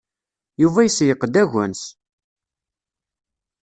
[0.61, 1.81] Yuba iseyyeq-d agens.